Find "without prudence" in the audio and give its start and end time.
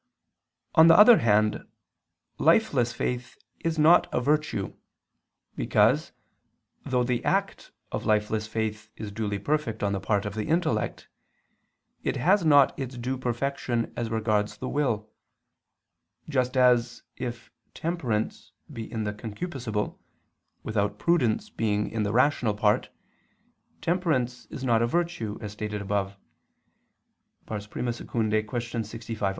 20.63-21.51